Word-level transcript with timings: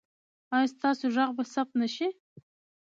ایا 0.55 0.67
ستاسو 0.75 1.05
غږ 1.15 1.29
به 1.37 1.43
ثبت 1.53 1.73
نه 1.81 1.87
شي؟ 1.95 2.07